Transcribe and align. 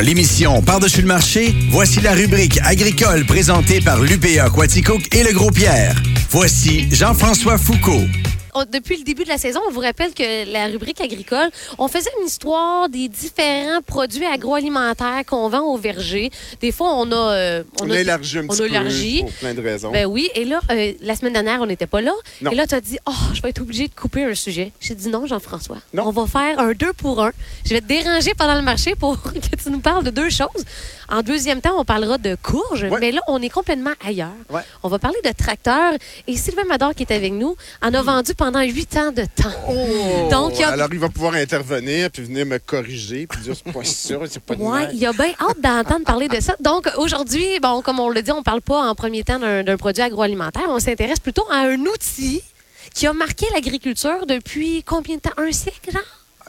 L'émission 0.00 0.60
Par-dessus 0.60 1.02
le 1.02 1.06
marché, 1.06 1.54
voici 1.70 2.00
la 2.00 2.12
rubrique 2.12 2.58
agricole 2.64 3.24
présentée 3.24 3.80
par 3.80 4.00
l'UPA 4.00 4.50
Quaticook 4.50 5.14
et 5.14 5.22
le 5.22 5.32
Gros 5.32 5.50
Pierre. 5.50 5.94
Voici 6.30 6.88
Jean-François 6.90 7.58
Foucault. 7.58 8.04
On- 8.54 8.64
depuis 8.64 8.96
le 8.98 9.04
début 9.04 9.24
de 9.24 9.28
la 9.28 9.38
saison, 9.38 9.60
on 9.68 9.70
vous 9.72 9.80
rappelle 9.80 10.12
que 10.14 10.50
la 10.52 10.66
rubrique 10.66 11.00
agricole, 11.00 11.48
on 11.78 11.88
faisait 11.88 12.10
une 12.20 12.26
histoire 12.26 12.88
des 12.88 13.08
différents 13.08 13.82
produits 13.82 14.24
agroalimentaires 14.24 15.22
qu'on 15.26 15.48
vend 15.48 15.60
au 15.62 15.76
verger. 15.76 16.30
Des 16.60 16.72
fois, 16.72 16.94
on 16.94 17.10
a... 17.12 17.14
euh, 17.14 17.62
On, 17.80 17.90
a 17.90 17.98
élargi 18.00 18.38
un 18.38 18.44
on 18.44 18.48
petit 18.48 18.62
a 18.62 18.64
peu 18.66 18.70
élargi. 18.70 19.20
pour 19.22 19.32
plein 19.32 19.54
de 19.54 19.60
raisons. 19.62 19.90
Ben 19.90 20.06
oui, 20.06 20.28
et 20.34 20.44
là, 20.44 20.60
euh, 20.70 20.92
la 21.00 21.16
semaine 21.16 21.32
dernière, 21.32 21.60
on 21.60 21.66
n'était 21.66 21.86
pas 21.86 22.00
là. 22.00 22.12
Non. 22.40 22.50
Et 22.50 22.54
là, 22.54 22.66
tu 22.66 22.74
as 22.74 22.80
dit, 22.80 22.98
oh, 23.06 23.12
je 23.34 23.42
vais 23.42 23.50
être 23.50 23.60
obligée 23.60 23.88
de 23.88 23.94
couper 23.94 24.24
un 24.24 24.34
sujet. 24.34 24.72
J'ai 24.80 24.94
dit 24.94 25.08
non, 25.08 25.26
Jean-François. 25.26 25.78
Non. 25.92 26.04
On 26.06 26.10
va 26.10 26.26
faire 26.26 26.58
un 26.58 26.72
deux 26.72 26.92
pour 26.92 27.22
un. 27.22 27.32
Je 27.64 27.70
vais 27.70 27.80
te 27.80 27.86
déranger 27.86 28.32
pendant 28.36 28.54
le 28.54 28.62
marché 28.62 28.94
pour 28.94 29.20
que 29.22 29.56
tu 29.56 29.70
nous 29.70 29.80
parles 29.80 30.04
de 30.04 30.10
deux 30.10 30.30
choses. 30.30 30.64
En 31.08 31.22
deuxième 31.22 31.60
temps, 31.60 31.74
on 31.78 31.84
parlera 31.84 32.18
de 32.18 32.36
courges, 32.42 32.84
Ouais. 32.84 32.98
mais 33.00 33.12
là, 33.12 33.20
on 33.28 33.40
est 33.42 33.48
complètement 33.50 33.92
ailleurs. 34.04 34.30
Ouais. 34.50 34.62
On 34.82 34.88
va 34.88 34.98
parler 34.98 35.18
de 35.24 35.30
tracteurs. 35.32 35.92
Et 36.26 36.36
Sylvain 36.36 36.64
Mador, 36.64 36.94
qui 36.94 37.02
est 37.02 37.12
avec 37.12 37.32
nous, 37.32 37.56
en 37.82 37.92
a 37.92 38.02
vendu 38.02 38.34
pendant 38.34 38.43
huit 38.62 38.96
ans 38.96 39.12
de 39.12 39.24
temps. 39.24 39.50
Oh! 39.68 40.28
Donc, 40.30 40.60
a- 40.60 40.70
Alors, 40.70 40.88
il 40.92 40.98
va 40.98 41.08
pouvoir 41.08 41.34
intervenir 41.34 42.10
puis 42.10 42.22
venir 42.22 42.46
me 42.46 42.58
corriger 42.58 43.26
puis 43.26 43.40
dire 43.40 43.54
c'est 43.56 43.72
pas 43.72 43.84
sûr, 43.84 44.20
c'est 44.28 44.40
pas 44.42 44.54
même. 44.56 44.90
il 44.92 44.98
y 44.98 45.06
a 45.06 45.12
bien 45.12 45.32
hâte 45.40 45.60
d'entendre 45.60 46.04
parler 46.04 46.28
de 46.28 46.40
ça. 46.40 46.56
Donc, 46.60 46.88
aujourd'hui, 46.98 47.58
bon, 47.60 47.82
comme 47.82 48.00
on 48.00 48.08
le 48.08 48.22
dit, 48.22 48.32
on 48.32 48.38
ne 48.38 48.42
parle 48.42 48.60
pas 48.62 48.88
en 48.88 48.94
premier 48.94 49.22
temps 49.24 49.38
d'un 49.38 49.62
d'un 49.62 49.76
produit 49.76 50.02
agroalimentaire. 50.02 50.64
On 50.68 50.78
s'intéresse 50.78 51.20
plutôt 51.20 51.46
à 51.50 51.58
un 51.58 51.78
outil 51.80 52.42
qui 52.94 53.06
a 53.06 53.12
marqué 53.12 53.46
l'agriculture 53.52 54.26
depuis 54.26 54.82
combien 54.84 55.16
de 55.16 55.20
temps? 55.20 55.30
Un 55.36 55.50
siècle, 55.52 55.90
genre? 55.92 56.02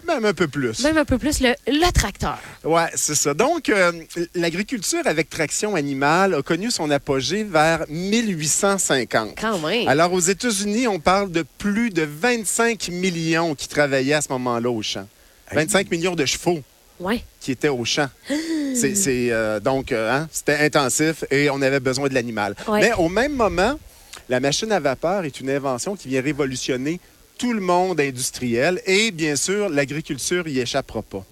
Même 0.05 0.25
un 0.25 0.33
peu 0.33 0.47
plus. 0.47 0.83
Même 0.83 0.97
un 0.97 1.05
peu 1.05 1.17
plus, 1.17 1.39
le, 1.39 1.53
le 1.67 1.91
tracteur. 1.91 2.37
Ouais, 2.63 2.87
c'est 2.95 3.15
ça. 3.15 3.33
Donc, 3.33 3.69
euh, 3.69 3.91
l'agriculture 4.35 5.01
avec 5.05 5.29
traction 5.29 5.75
animale 5.75 6.35
a 6.35 6.41
connu 6.41 6.69
son 6.71 6.89
apogée 6.91 7.43
vers 7.43 7.85
1850. 7.89 9.35
Quand 9.39 9.59
même. 9.59 9.87
Alors, 9.87 10.13
aux 10.13 10.19
États-Unis, 10.19 10.87
on 10.87 10.99
parle 10.99 11.31
de 11.31 11.43
plus 11.57 11.89
de 11.89 12.03
25 12.03 12.89
millions 12.89 13.55
qui 13.55 13.67
travaillaient 13.67 14.13
à 14.13 14.21
ce 14.21 14.29
moment-là 14.29 14.69
au 14.69 14.81
champ. 14.81 15.07
25 15.53 15.89
millions 15.91 16.15
de 16.15 16.25
chevaux 16.25 16.61
Ouais. 16.99 17.23
qui 17.41 17.51
étaient 17.51 17.67
au 17.69 17.83
champ. 17.85 18.09
C'est, 18.75 18.93
c'est, 18.95 19.31
euh, 19.31 19.61
donc, 19.61 19.93
euh, 19.93 20.11
hein, 20.11 20.27
c'était 20.33 20.57
intensif 20.57 21.23
et 21.31 21.49
on 21.49 21.61
avait 21.61 21.79
besoin 21.79 22.09
de 22.09 22.13
l'animal. 22.13 22.55
Ouais. 22.67 22.81
Mais 22.81 22.91
au 22.97 23.07
même 23.07 23.31
moment, 23.33 23.79
la 24.27 24.41
machine 24.41 24.69
à 24.73 24.81
vapeur 24.81 25.23
est 25.23 25.39
une 25.39 25.49
invention 25.49 25.95
qui 25.95 26.09
vient 26.09 26.21
révolutionner 26.21 26.99
tout 27.37 27.53
le 27.53 27.61
monde 27.61 27.99
industriel 27.99 28.81
et 28.85 29.11
bien 29.11 29.35
sûr, 29.35 29.69
l'agriculture 29.69 30.47
y 30.47 30.59
échappera 30.59 31.01
pas. 31.01 31.25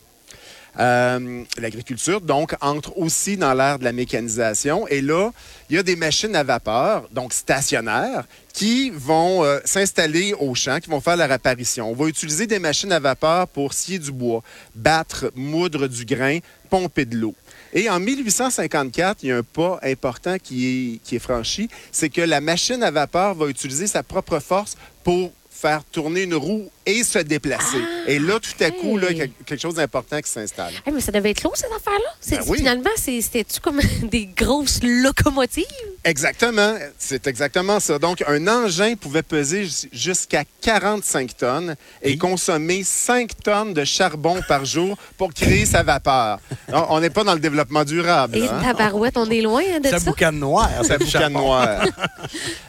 Euh, 0.79 1.43
L'agriculture, 1.59 2.19
donc, 2.21 2.55
entre 2.61 2.97
aussi 2.97 3.37
dans 3.37 3.53
l'ère 3.53 3.77
de 3.77 3.83
la 3.83 3.91
mécanisation. 3.91 4.87
Et 4.87 5.01
là, 5.01 5.31
il 5.69 5.75
y 5.75 5.79
a 5.79 5.83
des 5.83 5.95
machines 5.95 6.35
à 6.35 6.43
vapeur, 6.43 7.07
donc 7.11 7.33
stationnaires, 7.33 8.25
qui 8.53 8.89
vont 8.89 9.43
euh, 9.43 9.59
s'installer 9.65 10.33
au 10.33 10.55
champ, 10.55 10.79
qui 10.79 10.89
vont 10.89 10.99
faire 10.99 11.17
leur 11.17 11.31
apparition. 11.31 11.91
On 11.91 11.93
va 11.93 12.07
utiliser 12.07 12.47
des 12.47 12.59
machines 12.59 12.91
à 12.91 12.99
vapeur 12.99 13.47
pour 13.47 13.73
scier 13.73 13.99
du 13.99 14.11
bois, 14.11 14.41
battre, 14.73 15.31
moudre 15.35 15.87
du 15.87 16.05
grain, 16.05 16.39
pomper 16.69 17.05
de 17.05 17.17
l'eau. 17.17 17.35
Et 17.73 17.89
en 17.89 17.99
1854, 17.99 19.23
il 19.23 19.29
y 19.29 19.31
a 19.31 19.37
un 19.37 19.43
pas 19.43 19.79
important 19.83 20.37
qui 20.41 20.67
est, 20.67 20.97
qui 21.03 21.15
est 21.15 21.19
franchi, 21.19 21.69
c'est 21.91 22.09
que 22.09 22.21
la 22.21 22.41
machine 22.41 22.81
à 22.83 22.91
vapeur 22.91 23.33
va 23.35 23.47
utiliser 23.47 23.87
sa 23.87 24.03
propre 24.03 24.39
force 24.39 24.75
pour 25.03 25.31
faire 25.63 25.81
tourner 25.85 26.23
une 26.23 26.35
roue 26.35 26.69
et 26.85 27.03
se 27.05 27.19
déplacer. 27.19 27.77
et 28.05 28.19
là, 28.19 28.37
tout 28.41 28.61
à 28.61 28.69
coup, 28.71 28.97
là, 28.97 29.07
quelque 29.13 29.61
chose 29.61 29.75
d'important 29.75 30.19
qui 30.19 30.29
s'installe. 30.29 30.73
Hey, 30.85 30.91
mais 30.93 30.99
ça 30.99 31.13
devait 31.13 31.29
être 31.31 31.41
lourd, 31.43 31.55
cette 31.55 31.71
affaire-là. 31.71 32.09
C'est- 32.19 32.35
Ben 32.39 32.43
oui. 32.47 32.57
Finalement, 32.57 32.89
c'est- 32.97 33.21
c'était-tu 33.21 33.61
comme 33.61 33.79
des 34.11 34.25
grosses 34.25 34.81
locomotives? 34.83 35.63
Exactement, 36.03 36.75
c'est 36.99 37.25
exactement 37.27 37.79
ça. 37.79 37.97
Donc, 37.97 38.21
un 38.27 38.45
engin 38.49 38.95
pouvait 38.95 39.23
peser 39.23 39.63
jus- 39.63 39.87
jusqu'à 39.93 40.43
45 40.59 41.37
tonnes 41.37 41.75
et 42.01 42.17
consommer 42.17 42.83
5 42.83 43.31
tonnes 43.41 43.73
de 43.73 43.85
charbon 43.85 44.41
par 44.45 44.65
jour 44.65 44.97
pour 45.17 45.33
créer 45.33 45.65
sa 45.65 45.81
vapeur. 45.83 46.39
On- 46.73 46.85
On 46.95 46.99
n'est 46.99 47.09
pas 47.09 47.23
dans 47.23 47.33
le 47.35 47.39
développement 47.39 47.85
durable. 47.85 48.37
Et 48.37 48.47
hein? 48.49 48.59
tabarouette, 48.61 49.15
on 49.17 49.29
est 49.29 49.41
loin 49.41 49.63
hein, 49.73 49.79
de 49.79 49.87
Ça 49.87 49.99
ça? 49.99 50.05
boucane 50.05 50.37
noir. 50.37 50.69
Ça 50.83 50.97
boucan 50.97 51.29
noir. 51.29 51.85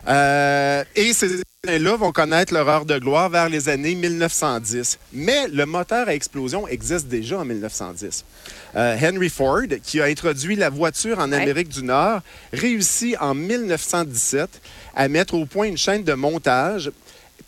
Euh, 0.06 0.84
et 0.94 1.12
ces 1.15 1.41
là 1.65 1.97
vont 1.97 2.13
connaître 2.13 2.53
leur 2.53 2.69
heure 2.69 2.85
de 2.85 2.99
gloire 2.99 3.29
vers 3.31 3.49
les 3.49 3.69
années 3.69 3.95
1910. 3.95 4.99
Mais 5.13 5.49
le 5.49 5.67
moteur 5.67 6.09
à 6.09 6.15
explosion 6.15 6.69
existe 6.69 7.09
déjà 7.09 7.39
en 7.39 7.45
1910. 7.45 8.25
Euh, 8.77 8.97
Henry 9.01 9.29
Ford, 9.31 9.63
qui 9.83 10.01
a 10.01 10.05
introduit 10.05 10.57
la 10.57 10.71
voiture 10.71 11.19
en 11.19 11.31
Ouais. 11.33 11.43
Amérique 11.43 11.69
du 11.69 11.83
Nord, 11.83 12.21
réussit 12.53 13.17
en 13.21 13.35
1917 13.35 14.61
à 14.95 15.09
mettre 15.09 15.35
au 15.35 15.47
point 15.47 15.67
une 15.67 15.79
chaîne 15.79 16.05
de 16.05 16.13
montage 16.15 16.91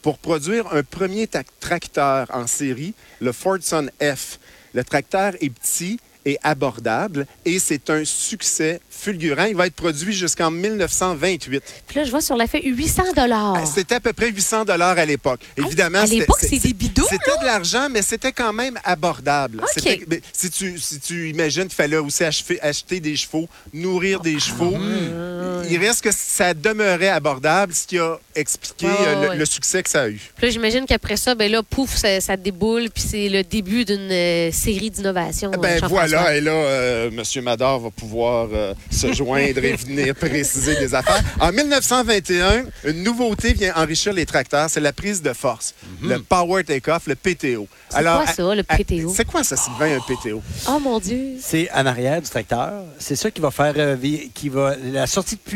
pour 0.02 0.18
produire 0.18 0.72
un 0.72 0.82
premier 0.82 1.28
tracteur 1.60 2.26
en 2.32 2.46
série, 2.46 2.94
le 3.20 3.32
Fordson 3.32 3.88
F. 4.00 4.38
Le 4.72 4.84
tracteur 4.84 5.34
est 5.40 5.50
petit 5.50 5.98
et 6.26 6.38
abordable 6.42 7.26
et 7.44 7.58
c'est 7.58 7.88
un 7.88 8.04
succès 8.04 8.80
fulgurant. 8.90 9.44
Il 9.44 9.56
va 9.56 9.66
être 9.68 9.74
produit 9.74 10.12
jusqu'en 10.12 10.50
1928. 10.50 11.62
Puis 11.86 11.96
là, 11.98 12.04
je 12.04 12.10
vois 12.10 12.20
sur 12.20 12.36
la 12.36 12.46
fait 12.46 12.60
800 12.62 13.12
dollars. 13.14 13.54
Euh, 13.56 13.64
C'était 13.64 13.94
à 13.94 14.00
peu 14.00 14.12
près 14.12 14.28
800 14.30 14.64
dollars 14.64 14.98
à 14.98 15.04
l'époque. 15.06 15.40
Évidemment, 15.56 15.98
à 16.00 16.06
c'était- 16.06 16.18
l'époque, 16.20 16.38
c'est- 16.40 16.58
des 16.58 16.72
bidons, 16.74 17.04
C'était 17.08 17.38
de 17.40 17.44
l'argent, 17.46 17.88
mais 17.90 18.02
c'était 18.02 18.32
quand 18.32 18.52
même 18.52 18.78
abordable. 18.84 19.62
Mais 20.08 20.20
si, 20.32 20.50
tu, 20.50 20.78
si 20.78 20.98
tu 20.98 21.30
imagines 21.30 21.64
qu'il 21.64 21.74
fallait 21.74 21.96
aussi 21.96 22.24
acheter 22.24 23.00
des 23.00 23.14
chevaux, 23.16 23.48
nourrir 23.72 24.20
des 24.20 24.38
chevaux, 24.40 24.74
Ah, 24.76 25.35
il 25.70 25.78
reste 25.78 26.02
que 26.02 26.10
ça 26.12 26.54
demeurait 26.54 27.08
abordable, 27.08 27.72
ce 27.74 27.86
qui 27.86 27.98
a 27.98 28.18
expliqué 28.34 28.86
Ouais, 28.86 28.92
ouais, 28.92 28.98
euh, 29.06 29.22
le, 29.22 29.28
ouais. 29.30 29.36
le 29.36 29.44
succès 29.46 29.82
que 29.82 29.88
ça 29.90 30.02
a 30.02 30.08
eu. 30.08 30.20
Puis 30.36 30.46
là, 30.46 30.50
j'imagine 30.52 30.84
qu'après 30.86 31.16
ça, 31.16 31.34
ben 31.34 31.50
là, 31.50 31.62
pouf, 31.62 31.94
ça, 31.96 32.20
ça 32.20 32.36
déboule, 32.36 32.90
puis 32.90 33.02
c'est 33.06 33.28
le 33.28 33.42
début 33.42 33.84
d'une 33.84 34.10
euh, 34.10 34.50
série 34.52 34.90
d'innovations. 34.90 35.50
Ben 35.52 35.82
euh, 35.82 35.86
voilà, 35.88 36.36
et 36.36 36.40
là, 36.40 36.52
euh, 36.52 37.10
M. 37.10 37.42
Mador 37.44 37.80
va 37.80 37.90
pouvoir 37.90 38.48
euh, 38.52 38.74
se 38.90 39.12
joindre 39.12 39.64
et 39.64 39.72
venir 39.76 40.14
préciser 40.20 40.76
des 40.76 40.94
affaires. 40.94 41.22
En 41.40 41.50
1921, 41.52 42.64
une 42.84 43.02
nouveauté 43.02 43.52
vient 43.52 43.72
enrichir 43.76 44.12
les 44.12 44.26
tracteurs, 44.26 44.68
c'est 44.70 44.80
la 44.80 44.92
prise 44.92 45.22
de 45.22 45.32
force, 45.32 45.74
le 46.02 46.18
Power 46.18 46.62
Take-Off, 46.64 47.06
le 47.06 47.14
PTO. 47.14 47.66
C'est 47.88 48.02
quoi 48.02 48.26
ça, 48.26 48.54
le 48.54 48.62
à- 48.68 48.76
PTO? 48.76 49.12
C'est 49.14 49.24
quoi 49.24 49.44
ça, 49.44 49.56
Sylvain, 49.56 49.96
un 49.96 50.00
PTO? 50.00 50.42
Oh 50.68 50.78
mon 50.78 50.98
Dieu! 50.98 51.34
C'est 51.40 51.70
en 51.72 51.86
arrière 51.86 52.20
du 52.20 52.28
tracteur. 52.28 52.82
C'est 52.98 53.16
ça 53.16 53.30
qui 53.30 53.40
va 53.40 53.50
faire 53.50 53.74
euh, 53.76 53.96
qui 54.34 54.48
va 54.48 54.74
la 54.92 55.06
sortie 55.06 55.36
de 55.36 55.40
puissance 55.40 55.55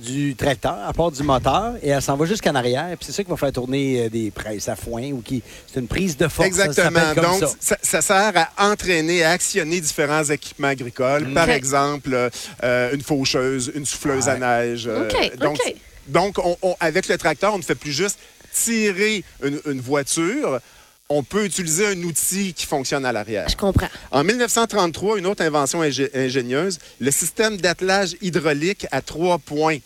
du 0.00 0.34
tracteur, 0.36 0.78
à 0.86 0.92
part 0.92 1.10
du 1.10 1.22
moteur, 1.22 1.74
et 1.82 1.88
elle 1.90 2.02
s'en 2.02 2.16
va 2.16 2.24
jusqu'en 2.26 2.54
arrière. 2.54 2.86
Puis 2.96 3.06
c'est 3.06 3.12
ça 3.12 3.22
qui 3.24 3.30
va 3.30 3.36
faire 3.36 3.52
tourner 3.52 4.04
euh, 4.06 4.08
des 4.08 4.30
presses 4.30 4.68
à 4.68 4.76
foin 4.76 5.10
ou 5.12 5.20
qui 5.22 5.42
c'est 5.72 5.80
une 5.80 5.88
prise 5.88 6.16
de 6.16 6.28
force. 6.28 6.50
ça 6.50 6.64
Exactement. 6.66 7.14
comme 7.14 7.24
Donc, 7.24 7.40
ça. 7.40 7.48
ça. 7.60 7.76
ça 7.82 8.02
sert 8.02 8.32
à 8.56 8.70
entraîner, 8.70 9.22
à 9.24 9.30
actionner 9.30 9.80
différents 9.80 10.24
équipements 10.24 10.68
agricoles. 10.68 11.32
Par 11.32 11.48
OK. 11.48 11.54
exemple, 11.54 12.30
euh, 12.64 12.92
une 12.94 13.02
faucheuse, 13.02 13.72
une 13.74 13.86
souffleuse 13.86 14.28
à 14.28 14.36
neige. 14.38 14.86
euh, 14.86 15.08
OK, 15.08 15.36
donc, 15.38 15.58
donc 16.08 16.38
on- 16.38 16.56
on- 16.62 16.76
avec 16.80 17.08
le 17.08 17.16
tracteur, 17.18 17.54
on 17.54 17.58
ne 17.58 17.62
fait 17.62 17.74
plus 17.74 17.92
juste 17.92 18.18
tirer 18.52 19.24
une, 19.42 19.60
une 19.66 19.80
voiture. 19.80 20.60
On 21.14 21.22
peut 21.22 21.44
utiliser 21.44 21.86
un 21.88 22.02
outil 22.04 22.54
qui 22.54 22.64
fonctionne 22.66 23.04
à 23.04 23.12
l'arrière. 23.12 23.48
Je 23.48 23.56
comprends. 23.56 23.88
En 24.10 24.24
1933, 24.24 25.18
une 25.18 25.26
autre 25.26 25.42
invention 25.44 25.82
ingé- 25.82 26.10
ingénieuse, 26.14 26.78
le 27.00 27.10
système 27.10 27.56
d'attelage 27.58 28.16
hydraulique 28.22 28.86
à 28.90 29.00
trois 29.02 29.38
points. 29.38 29.78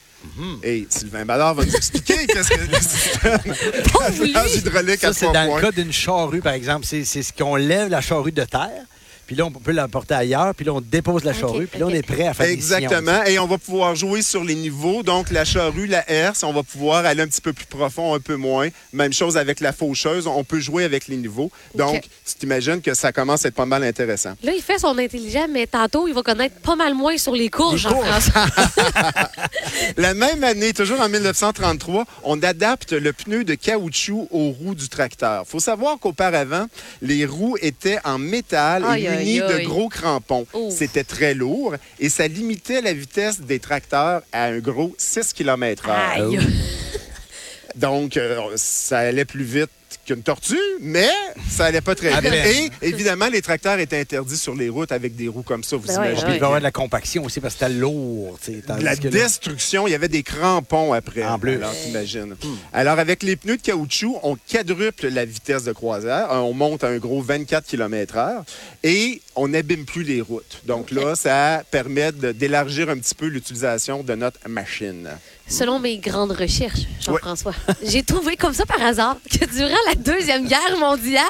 Et 0.65 0.87
Sylvain 0.91 1.25
Ballard 1.25 1.55
va 1.55 1.65
nous 1.65 1.75
expliquer 1.77 2.27
qu'est-ce 2.27 2.49
que 2.51 2.61
le 2.61 2.81
système 2.81 3.41
d'attelage 3.45 4.55
hydraulique 4.57 5.01
Ça, 5.01 5.09
à 5.09 5.13
c'est 5.13 5.27
trois 5.27 5.33
dans 5.35 5.45
le 5.45 5.49
points. 5.51 5.61
cas 5.61 5.73
d'une 5.73 5.93
charrue, 5.93 6.41
par 6.41 6.53
exemple. 6.55 6.85
C'est 6.87 7.05
c'est 7.05 7.23
ce 7.23 7.33
qu'on 7.33 7.55
lève 7.57 7.89
la 7.91 8.01
charrue 8.01 8.33
de 8.33 8.45
terre, 8.45 8.85
puis 9.27 9.35
là, 9.35 9.47
on 9.47 9.51
peut 9.51 9.73
la 9.73 9.89
porter 9.89 10.15
ailleurs, 10.15 10.55
puis 10.55 10.65
là, 10.65 10.73
on 10.73 10.81
dépose 10.81 11.25
la 11.25 11.33
charrue, 11.33 11.67
puis 11.67 11.81
là, 11.81 11.87
on 11.87 11.91
est 11.91 12.07
prêt 12.07 12.29
à 12.29 12.35
faire 12.35 12.47
des. 12.47 12.53
Exactement. 12.53 13.25
Et 13.25 13.39
on 13.39 13.47
va 13.47 13.59
pouvoir 13.59 13.95
jouer 13.97 14.23
sur 14.23 14.45
les 14.45 14.55
niveaux. 14.55 15.03
Donc, 15.03 15.31
la 15.31 15.45
charrue, 15.45 15.87
la 15.87 16.09
herse, 16.11 16.45
on 16.45 16.53
va 16.53 16.63
pouvoir 16.63 17.05
aller 17.05 17.23
un 17.23 17.27
petit 17.27 17.41
peu 17.41 17.53
plus 17.53 17.67
profond, 17.67 18.15
un 18.15 18.21
peu 18.21 18.37
moins. 18.37 18.69
Même 18.93 19.13
chose 19.13 19.37
avec 19.37 19.61
la 19.61 19.73
faucheuse. 19.73 20.27
On 20.27 20.45
peut 20.45 20.61
jouer 20.61 20.85
avec 20.85 21.09
les 21.09 21.17
niveaux. 21.17 21.51
Donc, 21.75 22.03
tu 22.03 22.35
t'imagines 22.35 22.81
que 22.81 22.95
ça 22.95 23.13
commence 23.13 23.45
à 23.45 23.49
être 23.49 23.55
pas 23.55 23.67
mal 23.67 23.83
intéressant. 23.83 24.35
Là, 24.43 24.53
il 24.55 24.63
fait 24.63 24.79
son 24.79 24.97
intelligent, 24.99 25.47
mais 25.51 25.67
tantôt, 25.67 26.07
il 26.07 26.15
va 26.15 26.23
connaître 26.23 26.57
pas 26.61 26.77
mal 26.77 26.95
moins 26.95 27.19
sur 27.19 27.35
les 27.35 27.49
courses. 27.49 27.77
Jean-François. 27.77 28.47
La 29.97 30.15
même 30.15 30.45
année, 30.45 30.73
toujours 30.73 31.01
en 31.01 31.09
1933, 31.09 32.05
on 32.25 32.43
adapte 32.43 32.93
le 32.93 33.13
pneu 33.13 33.45
de 33.45 33.55
caoutchouc 33.55 34.29
aux 34.31 34.51
roues 34.51 34.75
du 34.75 34.89
tracteur. 34.89 35.45
Il 35.47 35.51
faut 35.51 35.61
savoir 35.61 35.99
qu'auparavant, 35.99 36.67
les 37.03 37.27
roues 37.27 37.57
étaient 37.61 37.99
en 38.05 38.19
métal 38.19 38.85
Aïe, 38.85 39.07
de 39.25 39.65
gros 39.65 39.89
crampons. 39.89 40.47
Ouf. 40.55 40.73
C'était 40.73 41.05
très 41.05 41.35
lourd 41.35 41.75
et 41.99 42.09
ça 42.09 42.29
limitait 42.29 42.81
la 42.81 42.93
vitesse 42.93 43.41
des 43.41 43.59
tracteurs 43.59 44.23
à 44.33 44.45
un 44.45 44.59
gros 44.59 44.95
6 44.99 45.33
km/h. 45.33 46.39
Donc, 47.77 48.17
euh, 48.17 48.41
ça 48.57 48.99
allait 48.99 49.25
plus 49.25 49.45
vite 49.45 49.71
qu'une 50.05 50.23
tortue, 50.23 50.57
mais 50.81 51.09
ça 51.49 51.67
allait 51.67 51.81
pas 51.81 51.95
très 51.95 52.11
peine. 52.21 52.33
Et 52.35 52.71
évidemment, 52.89 53.29
les 53.29 53.43
tracteurs 53.43 53.79
étaient 53.79 53.99
interdits 54.01 54.37
sur 54.37 54.55
les 54.55 54.69
routes 54.69 54.93
avec 54.93 55.17
des 55.17 55.27
roues 55.29 55.43
comme 55.43 55.63
ça, 55.65 55.77
vous 55.77 55.87
Ben 55.87 55.99
ouais, 56.01 56.11
imaginez. 56.13 56.35
Il 56.35 56.41
va 56.41 56.45
y 56.45 56.45
avoir 56.45 56.59
de 56.61 56.65
la 56.65 56.71
compaction 56.71 57.25
aussi 57.25 57.41
parce 57.41 57.55
que 57.55 57.61
c'était 57.67 57.73
lourd. 57.79 58.39
la 58.81 58.97
que 58.97 59.05
là- 59.05 59.11
destruction, 59.11 59.87
il 59.87 59.91
y 59.91 59.95
avait 59.95 60.09
des 60.09 60.23
crampons 60.23 60.93
après. 60.93 61.25
En 61.25 61.39
plus. 61.39 61.55
Alors, 61.57 61.73
t'imagines. 61.73 62.37
Alors, 62.73 62.99
avec 62.99 63.23
les 63.23 63.37
pneus 63.37 63.57
de 63.57 63.63
caoutchouc, 63.63 64.19
on 64.23 64.37
quadruple 64.51 65.09
la 65.09 65.25
vitesse 65.25 65.65
de 65.65 65.73
croisière. 65.73 66.31
Euh, 66.33 66.37
On 66.39 66.53
monte 66.55 66.85
à 66.85 66.89
un 66.89 66.99
gros 66.99 67.21
24 67.21 67.67
km 67.67 68.17
heure 68.17 68.45
et 68.85 69.21
on 69.35 69.49
n'abîme 69.49 69.85
plus 69.85 70.03
les 70.05 70.21
routes. 70.21 70.61
Donc 70.67 70.91
là, 70.93 71.15
ça 71.17 71.63
permet 71.71 72.13
d'élargir 72.13 72.89
un 72.91 72.97
petit 72.99 73.15
peu 73.15 73.27
l'utilisation 73.27 74.03
de 74.03 74.15
notre 74.15 74.39
machine. 74.49 75.09
Selon 75.49 75.79
mes 75.79 75.99
grandes 75.99 76.33
recherches, 76.33 76.81
Jean-François, 77.01 77.55
j'ai 77.85 78.03
trouvé 78.03 78.37
comme 78.37 78.53
ça 78.53 78.67
par 78.67 78.83
hasard 78.83 79.17
que 79.31 79.45
durant 79.47 79.79
la 79.87 79.95
Deuxième 79.95 80.47
Guerre 80.47 80.77
mondiale, 80.79 81.23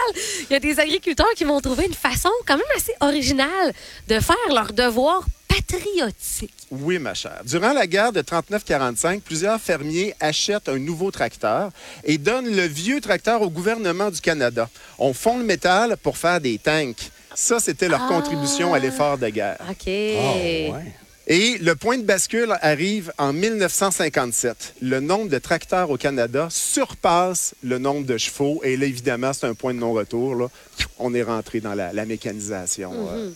il 0.49 0.53
y 0.53 0.57
a 0.57 0.61
des 0.61 0.81
agriculteurs 0.81 1.33
qui 1.37 1.45
vont 1.45 1.61
trouver 1.61 1.85
une 1.87 1.95
façon 1.95 2.31
quand 2.47 2.57
même 2.57 2.67
assez 2.77 2.93
originale 3.01 3.75
de 4.09 4.19
faire 4.21 4.37
leur 4.49 4.73
devoir 4.73 5.23
patriotique. 5.49 6.53
Oui, 6.71 6.99
ma 6.99 7.13
chère. 7.15 7.43
Durant 7.45 7.73
la 7.75 7.87
guerre 7.87 8.13
de 8.13 8.23
39-45, 8.23 9.21
plusieurs 9.21 9.61
fermiers 9.61 10.15
achètent 10.19 10.69
un 10.69 10.79
nouveau 10.79 11.11
tracteur 11.11 11.71
et 12.05 12.17
donnent 12.19 12.55
le 12.55 12.67
vieux 12.67 13.01
tracteur 13.03 13.43
au 13.43 13.51
gouvernement 13.51 14.11
du 14.11 14.21
Canada. 14.21 14.69
On 14.99 15.13
fond 15.13 15.39
le 15.39 15.45
métal 15.45 15.97
pour 16.03 16.17
faire 16.17 16.41
des 16.41 16.59
tanks. 16.59 17.11
Ça, 17.35 17.61
c'était 17.61 17.89
leur 17.89 18.01
Ah. 18.05 18.09
contribution 18.09 18.73
à 18.73 18.79
l'effort 18.79 19.19
de 19.19 19.29
guerre. 19.29 19.59
OK. 19.69 19.87
Ah, 19.87 19.89
ouais. 19.89 20.73
Et 21.29 21.59
le 21.59 21.75
point 21.75 21.99
de 21.99 22.05
bascule 22.05 22.55
arrive 22.63 23.13
en 23.19 23.33
1957. 23.33 24.75
Le 24.81 25.01
nombre 25.01 25.29
de 25.29 25.39
tracteurs 25.39 25.91
au 25.91 25.97
Canada 25.97 26.47
surpasse 26.51 27.55
le 27.65 27.79
nombre 27.79 28.07
de 28.07 28.17
chevaux. 28.17 28.61
Et 28.63 28.77
là, 28.77 28.87
évidemment, 28.87 29.33
c'est 29.33 29.47
un 29.47 29.55
point 29.55 29.75
de 29.75 29.81
non-retour. 29.81 30.51
On 30.99 31.15
est 31.15 31.25
rentré 31.25 31.59
dans 31.61 31.75
la, 31.75 31.93
mécanisation. 32.05 32.93
euh, 33.11 33.31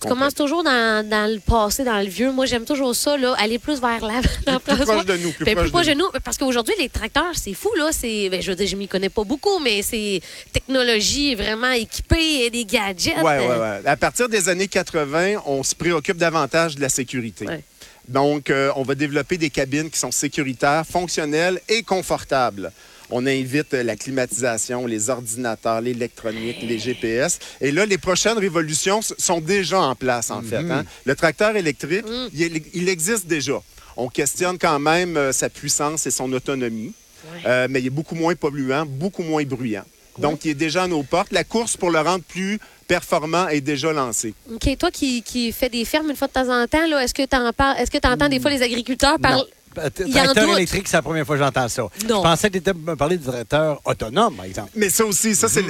Tu 0.00 0.08
commences 0.08 0.34
toujours 0.34 0.62
dans, 0.62 1.08
dans 1.08 1.32
le 1.32 1.40
passé, 1.40 1.84
dans 1.84 1.98
le 2.00 2.08
vieux. 2.08 2.30
Moi, 2.30 2.46
j'aime 2.46 2.64
toujours 2.64 2.94
ça, 2.94 3.16
là, 3.16 3.34
aller 3.38 3.58
plus 3.58 3.80
vers 3.80 4.04
la, 4.04 4.20
Plus, 4.58 4.76
proche 4.84 5.06
de 5.06 5.16
nous. 5.16 5.32
Plus 5.32 5.44
Ben, 5.44 5.54
proche 5.54 5.64
plus 5.64 5.72
proche 5.72 5.86
de 5.86 5.94
nous. 5.94 6.06
Parce 6.24 6.36
qu'aujourd'hui, 6.36 6.74
les 6.78 6.88
tracteurs, 6.88 7.34
c'est 7.34 7.54
fou, 7.54 7.70
là. 7.76 7.90
Ben, 8.02 8.42
je 8.42 8.50
veux 8.50 8.56
dire, 8.56 8.66
je 8.66 8.76
m'y 8.76 8.88
connais 8.88 9.08
pas 9.08 9.24
beaucoup, 9.24 9.58
mais 9.60 9.82
c'est 9.82 10.20
technologie 10.52 11.34
vraiment 11.34 11.70
équipée 11.70 12.44
et 12.44 12.50
des 12.50 12.64
gadgets. 12.64 13.14
Oui, 13.22 13.32
oui, 13.38 13.46
oui. 13.48 13.86
À 13.86 13.96
partir 13.96 14.28
des 14.28 14.48
années 14.48 14.68
80, 14.68 15.42
on 15.46 15.62
se 15.62 15.74
préoccupe 15.74 16.16
davantage 16.16 16.76
de 16.76 16.80
la 16.80 16.88
sécurité. 16.88 17.46
Ouais. 17.46 17.62
Donc, 18.08 18.50
euh, 18.50 18.70
on 18.76 18.82
va 18.82 18.94
développer 18.94 19.38
des 19.38 19.50
cabines 19.50 19.90
qui 19.90 19.98
sont 19.98 20.10
sécuritaires, 20.10 20.84
fonctionnelles 20.86 21.60
et 21.68 21.82
confortables. 21.82 22.70
On 23.16 23.26
invite 23.26 23.74
euh, 23.74 23.82
la 23.84 23.94
climatisation, 23.94 24.86
les 24.88 25.08
ordinateurs, 25.08 25.80
l'électronique, 25.80 26.56
les 26.62 26.80
GPS. 26.80 27.38
Et 27.60 27.70
là, 27.70 27.86
les 27.86 27.96
prochaines 27.98 28.38
révolutions 28.38 29.00
sont 29.02 29.40
déjà 29.40 29.80
en 29.80 29.94
place, 29.94 30.32
en 30.32 30.42
fait. 30.42 30.56
hein. 30.68 30.84
Le 31.04 31.14
tracteur 31.14 31.54
électrique, 31.56 32.04
Mm. 32.06 32.26
il, 32.34 32.62
il 32.74 32.88
existe 32.88 33.26
déjà. 33.26 33.58
On 33.96 34.08
questionne 34.08 34.58
quand 34.58 34.80
même 34.80 35.16
euh, 35.16 35.30
sa 35.32 35.48
puissance 35.48 36.06
et 36.08 36.10
son 36.10 36.32
autonomie, 36.32 36.92
Ouais. 37.32 37.40
Euh, 37.46 37.66
mais 37.70 37.80
il 37.80 37.86
est 37.86 37.90
beaucoup 38.00 38.16
moins 38.16 38.34
polluant, 38.34 38.84
beaucoup 38.86 39.22
moins 39.22 39.42
bruyant. 39.44 39.84
Donc, 40.18 40.44
il 40.44 40.50
est 40.50 40.54
déjà 40.66 40.82
à 40.82 40.86
nos 40.88 41.02
portes. 41.02 41.32
La 41.32 41.42
course 41.42 41.74
pour 41.76 41.90
le 41.90 41.98
rendre 42.00 42.22
plus 42.36 42.58
performant 42.86 43.48
est 43.48 43.62
déjà 43.62 43.92
lancée. 43.94 44.34
OK, 44.52 44.76
toi 44.78 44.90
qui, 44.90 45.22
qui 45.22 45.50
fais 45.50 45.70
des 45.70 45.84
fermes 45.86 46.10
une 46.10 46.16
fois 46.16 46.28
de 46.28 46.32
temps 46.34 46.50
en 46.54 46.66
temps, 46.66 46.86
là, 46.86 47.02
est-ce 47.02 47.14
que 47.14 47.22
tu 47.22 47.36
est-ce 47.80 47.90
que 47.90 47.98
tu 47.98 48.08
entends 48.08 48.28
des 48.28 48.40
fois 48.40 48.50
les 48.50 48.60
agriculteurs 48.62 49.18
parler. 49.18 49.42
Tracteur 49.74 50.56
électrique, 50.56 50.88
c'est 50.88 50.96
la 50.96 51.02
première 51.02 51.26
fois 51.26 51.36
que 51.36 51.42
j'entends 51.42 51.68
ça. 51.68 51.82
Non. 51.82 51.88
Je 52.18 52.22
pensais 52.22 52.48
que 52.48 52.52
tu 52.54 52.58
étais 52.58 52.72
me 52.74 52.96
parler 52.96 53.16
du 53.16 53.24
tracteur 53.24 53.80
autonome, 53.84 54.34
par 54.36 54.44
exemple. 54.46 54.70
Mais 54.76 54.88
ça 54.90 55.04
aussi, 55.04 55.34
ça, 55.34 55.48
c'est 55.48 55.62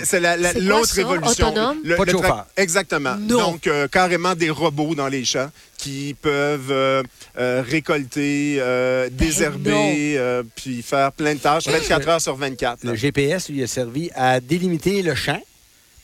l'autre 0.61 0.87
ça, 0.87 0.95
révolution. 0.95 1.49
autonome? 1.49 1.79
Pas 1.97 2.05
de 2.05 2.11
tra- 2.11 2.13
chauffeur. 2.13 2.47
Exactement. 2.57 3.17
Non. 3.17 3.53
Donc, 3.53 3.67
euh, 3.67 3.89
carrément 3.89 4.35
des 4.35 4.51
robots 4.51 4.95
dans 4.95 5.09
les 5.09 5.25
champs 5.25 5.51
qui 5.79 6.15
peuvent 6.21 6.71
euh, 6.71 7.03
euh, 7.39 7.63
récolter, 7.69 8.57
euh, 8.61 9.09
Ben 9.11 9.17
désherber, 9.17 10.15
euh, 10.17 10.43
puis 10.55 10.83
faire 10.83 11.13
plein 11.13 11.35
de 11.35 11.41
tâches 11.41 11.67
24 11.69 12.09
heures 12.09 12.21
sur 12.21 12.37
24. 12.37 12.85
là. 12.85 12.91
Le 12.93 12.97
GPS 12.97 13.49
lui 13.49 13.63
a 13.63 13.67
servi 13.67 14.11
à 14.15 14.41
délimiter 14.41 15.03
le 15.03 15.15
champ. 15.15 15.41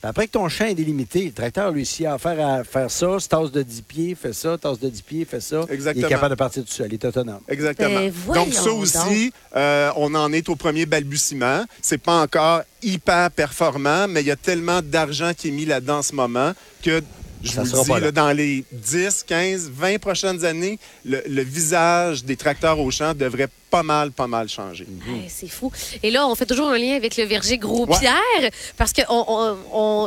Puis 0.01 0.09
après 0.09 0.25
que 0.25 0.31
ton 0.31 0.49
champ 0.49 0.65
est 0.65 0.73
délimité, 0.73 1.25
le 1.25 1.31
tracteur, 1.31 1.69
lui, 1.71 1.85
s'il 1.85 2.07
a 2.07 2.15
affaire 2.15 2.43
à 2.43 2.63
faire 2.63 2.89
ça, 2.89 3.19
se 3.19 3.27
tasse 3.27 3.51
de 3.51 3.61
10 3.61 3.81
pieds, 3.83 4.15
fait 4.15 4.33
ça, 4.33 4.57
tasse 4.57 4.79
de 4.79 4.89
10 4.89 5.01
pieds, 5.03 5.25
fait 5.25 5.39
ça. 5.41 5.63
Il 5.69 5.73
Exactement. 5.75 6.07
est 6.07 6.09
capable 6.09 6.31
de 6.31 6.35
partir 6.39 6.63
tout 6.63 6.71
seul. 6.71 6.87
Il 6.89 6.95
est 6.95 7.05
autonome. 7.05 7.39
Exactement. 7.47 7.99
Ben, 7.99 8.33
donc, 8.33 8.51
ça 8.51 8.63
donc. 8.65 8.81
aussi, 8.81 9.31
euh, 9.55 9.91
on 9.97 10.15
en 10.15 10.33
est 10.33 10.49
au 10.49 10.55
premier 10.55 10.87
balbutiement. 10.87 11.63
C'est 11.83 11.99
pas 11.99 12.19
encore 12.19 12.63
hyper 12.81 13.29
performant, 13.29 14.07
mais 14.07 14.21
il 14.21 14.27
y 14.27 14.31
a 14.31 14.35
tellement 14.35 14.81
d'argent 14.81 15.33
qui 15.37 15.49
est 15.49 15.51
mis 15.51 15.65
là-dedans 15.65 15.99
en 15.99 16.01
ce 16.03 16.15
moment 16.15 16.53
que. 16.83 17.01
Je 17.43 17.51
Ça 17.51 17.63
vous 17.63 17.75
le 17.75 17.81
dis, 17.83 17.89
pas 17.89 17.99
là. 17.99 18.05
là, 18.07 18.11
dans 18.11 18.31
les 18.31 18.63
10, 18.71 19.23
15, 19.27 19.71
20 19.71 19.99
prochaines 19.99 20.45
années, 20.45 20.77
le, 21.05 21.21
le 21.27 21.41
visage 21.43 22.23
des 22.23 22.35
tracteurs 22.35 22.79
au 22.79 22.89
champ 22.91 23.13
devrait 23.15 23.49
pas 23.71 23.81
mal, 23.83 24.11
pas 24.11 24.27
mal 24.27 24.47
changer. 24.49 24.85
Hey, 25.07 25.25
c'est 25.29 25.47
fou. 25.47 25.71
Et 26.03 26.11
là, 26.11 26.27
on 26.27 26.35
fait 26.35 26.45
toujours 26.45 26.69
un 26.69 26.77
lien 26.77 26.95
avec 26.95 27.17
le 27.17 27.23
verger 27.23 27.57
Gros-Pierre, 27.57 28.51
parce 28.77 28.93
que 28.93 29.01
on, 29.09 29.25
on- 29.27 29.57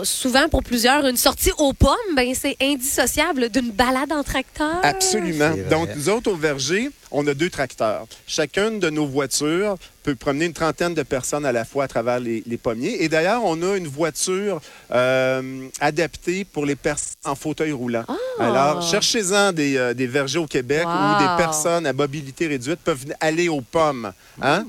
on- 0.00 0.05
souvent, 0.05 0.49
pour 0.49 0.62
plusieurs, 0.62 1.05
une 1.06 1.16
sortie 1.16 1.50
aux 1.58 1.72
pommes, 1.72 2.14
ben, 2.14 2.32
c'est 2.34 2.56
indissociable 2.62 3.49
d'une 3.49 3.70
balade 3.72 4.12
en 4.12 4.22
tracteur. 4.22 4.76
Absolument. 4.82 5.52
Donc, 5.70 5.88
nous 5.96 6.08
autres, 6.11 6.31
au 6.31 6.37
verger, 6.37 6.90
on 7.11 7.26
a 7.26 7.34
deux 7.34 7.50
tracteurs. 7.50 8.06
Chacune 8.26 8.78
de 8.81 8.90
nos 8.90 9.06
voitures 9.06 9.76
peut 10.02 10.14
promener 10.16 10.44
une 10.46 10.52
trentaine 10.52 10.93
de 10.93 11.02
personnes 11.02 11.46
à 11.46 11.52
la 11.52 11.64
fois 11.64 11.84
à 11.84 11.88
travers 11.88 12.20
les, 12.20 12.43
les 12.46 12.58
pommiers. 12.58 13.02
Et 13.02 13.08
d'ailleurs, 13.08 13.43
on 13.44 13.62
a 13.62 13.76
une 13.76 13.87
voiture 13.87 14.61
euh, 14.93 15.69
adaptée 15.81 16.44
pour 16.44 16.66
les 16.66 16.76
personnes 16.76 17.14
en 17.25 17.34
fauteuil 17.34 17.72
roulant. 17.72 18.05
Alors, 18.38 18.82
cherchez-en 18.82 19.52
des, 19.52 19.76
euh, 19.78 19.94
des 19.94 20.06
vergers 20.06 20.38
au 20.40 20.46
Québec 20.46 20.84
Wow. 20.84 20.90
où 20.93 21.19
des 21.22 21.37
personnes 21.43 21.87
à 21.87 21.93
mobilité 21.93 22.46
réduite 22.46 22.81
peuvent 22.84 23.05
aller 23.20 23.49
aux 23.55 23.61
pommes. 23.62 24.12
Hein? 24.43 24.65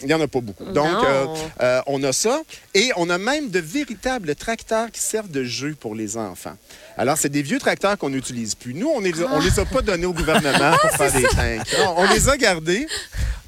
Il 0.00 0.06
n'y 0.08 0.14
en 0.14 0.20
a 0.20 0.26
pas 0.28 0.40
beaucoup. 0.40 0.64
Donc, 0.64 1.04
euh, 1.04 1.26
euh, 1.62 1.80
on 1.86 2.02
a 2.02 2.12
ça. 2.12 2.42
Et 2.74 2.90
on 2.96 3.08
a 3.08 3.16
même 3.16 3.48
de 3.50 3.60
véritables 3.60 4.34
tracteurs 4.34 4.90
qui 4.90 5.00
servent 5.00 5.30
de 5.30 5.44
jeu 5.44 5.74
pour 5.78 5.94
les 5.94 6.16
enfants. 6.16 6.56
Alors, 6.98 7.16
c'est 7.16 7.28
des 7.30 7.42
vieux 7.42 7.58
tracteurs 7.58 7.96
qu'on 7.96 8.10
n'utilise 8.10 8.54
plus. 8.54 8.74
Nous, 8.74 8.88
on 8.88 9.00
ne 9.00 9.06
les, 9.08 9.22
a- 9.22 9.28
on 9.32 9.40
les 9.40 9.58
a 9.58 9.64
pas 9.64 9.80
donnés 9.82 10.04
au 10.06 10.12
gouvernement 10.12 10.76
pour 10.80 10.90
faire 10.98 11.12
des 11.12 11.22
tanks. 11.22 11.78
Non, 11.78 11.94
on 11.96 12.12
les 12.12 12.28
a 12.28 12.36
gardés, 12.36 12.86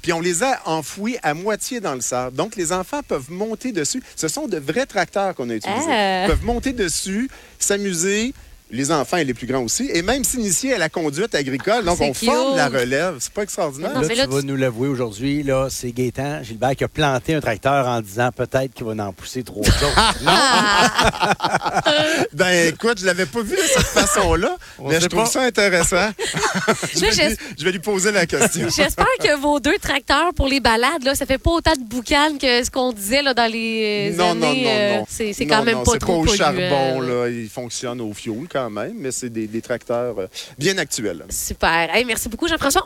puis 0.01 0.13
on 0.13 0.21
les 0.21 0.41
a 0.41 0.61
enfouis 0.65 1.17
à 1.21 1.33
moitié 1.33 1.79
dans 1.79 1.93
le 1.93 2.01
sable. 2.01 2.35
Donc, 2.35 2.55
les 2.55 2.71
enfants 2.71 3.01
peuvent 3.03 3.29
monter 3.29 3.71
dessus. 3.71 4.01
Ce 4.15 4.27
sont 4.29 4.47
de 4.47 4.57
vrais 4.57 4.85
tracteurs 4.85 5.35
qu'on 5.35 5.49
a 5.49 5.53
utilisés. 5.53 5.85
Ah. 5.91 6.23
Ils 6.23 6.27
peuvent 6.29 6.45
monter 6.45 6.71
dessus, 6.73 7.29
s'amuser. 7.59 8.33
Les 8.69 8.91
enfants 8.91 9.17
et 9.17 9.23
les 9.23 9.33
plus 9.33 9.47
grands 9.47 9.61
aussi. 9.61 9.89
Et 9.93 10.01
même 10.01 10.23
s'initier 10.23 10.73
à 10.73 10.77
la 10.77 10.89
conduite 10.89 11.33
agricole. 11.35 11.85
Donc, 11.85 12.01
on 12.01 12.13
forme 12.13 12.57
la 12.57 12.67
relève. 12.67 13.15
C'est 13.19 13.31
pas 13.31 13.43
extraordinaire? 13.43 13.93
Non, 13.93 14.01
là, 14.01 14.07
tu 14.09 14.15
là, 14.15 14.27
vas 14.27 14.41
tu- 14.41 14.45
nous 14.45 14.55
l'avouer 14.57 14.87
aujourd'hui, 14.89 15.41
là, 15.43 15.67
c'est 15.69 15.91
Gaétan 15.91 16.43
Gilbert 16.43 16.75
qui 16.75 16.83
a 16.83 16.87
planté 16.87 17.33
un 17.35 17.39
tracteur 17.39 17.87
en 17.87 18.01
disant 18.01 18.29
peut-être 18.35 18.73
qu'il 18.73 18.85
va 18.85 18.91
en 19.05 19.13
pousser 19.13 19.43
trois 19.43 19.61
autres. 19.61 20.13
non, 20.23 20.31
Ben, 22.33 22.67
écoute, 22.73 22.99
je 22.99 23.05
l'avais 23.05 23.25
pas 23.25 23.41
vu 23.41 23.55
de 23.55 23.61
cette 23.61 23.83
façon-là, 23.87 24.55
On 24.79 24.89
mais 24.89 24.99
je 24.99 25.07
trouve 25.07 25.23
pas. 25.23 25.29
ça 25.29 25.41
intéressant. 25.43 26.09
je, 26.93 26.99
vais 26.99 27.11
lui, 27.29 27.37
je 27.57 27.63
vais 27.65 27.71
lui 27.71 27.79
poser 27.79 28.11
la 28.11 28.25
question. 28.25 28.67
J'espère 28.69 29.05
que 29.21 29.39
vos 29.39 29.59
deux 29.59 29.77
tracteurs 29.77 30.33
pour 30.35 30.47
les 30.47 30.59
balades, 30.59 31.03
là, 31.03 31.15
ça 31.15 31.25
fait 31.25 31.37
pas 31.37 31.51
autant 31.51 31.73
de 31.73 31.83
boucan 31.83 32.37
que 32.39 32.63
ce 32.63 32.69
qu'on 32.69 32.91
disait 32.93 33.21
là, 33.21 33.33
dans 33.33 33.51
les 33.51 34.11
non, 34.17 34.31
années. 34.31 34.39
non, 34.39 34.53
non, 34.53 34.69
euh, 34.69 34.97
non. 34.99 35.05
C'est 35.09 35.45
quand 35.45 35.63
même 35.63 35.83
pas 35.83 35.91
c'est 35.93 35.99
trop 35.99 36.23
pas 36.23 36.31
au 36.31 36.35
charbon, 36.35 37.01
là. 37.01 37.07
là. 37.25 37.29
Il 37.29 37.49
fonctionne 37.49 38.01
au 38.01 38.13
fioul 38.13 38.47
quand 38.57 38.69
même, 38.71 38.95
mais 38.97 39.11
c'est 39.11 39.29
des, 39.29 39.61
tracteurs 39.61 40.17
euh, 40.19 40.27
bien 40.57 40.77
actuels. 40.77 41.25
Super. 41.29 41.89
Merci 42.05 42.27
beaucoup, 42.29 42.47
Jean-François. 42.47 42.85